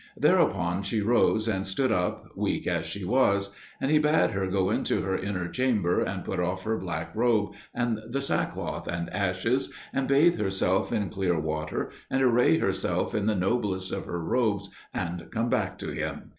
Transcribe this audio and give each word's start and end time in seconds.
Thereupon 0.17 0.81
she 0.81 0.99
rose 0.99 1.47
and 1.47 1.67
stood 1.67 1.91
up, 1.91 2.31
weak 2.35 2.65
as 2.65 2.87
she 2.87 3.05
was; 3.05 3.51
and 3.79 3.91
he 3.91 3.99
bade 3.99 4.31
her 4.31 4.47
go 4.47 4.71
into 4.71 5.03
her 5.03 5.15
inner 5.15 5.47
chamber 5.47 6.01
and 6.01 6.23
put 6.25 6.39
off 6.39 6.63
her 6.63 6.79
black 6.79 7.15
robe, 7.15 7.53
and 7.71 7.99
the 8.09 8.19
sackcloth 8.19 8.87
and 8.87 9.11
ashes, 9.11 9.71
and 9.93 10.07
bathe 10.07 10.39
herself 10.39 10.91
in 10.91 11.09
clear 11.09 11.39
water, 11.39 11.91
and 12.09 12.23
array 12.23 12.57
herself 12.57 13.13
in 13.13 13.27
the 13.27 13.35
noblest 13.35 13.91
of 13.91 14.07
her 14.07 14.23
robes, 14.23 14.71
and 14.91 15.27
come 15.29 15.49
back 15.49 15.77
to 15.77 15.91
him. 15.91 16.29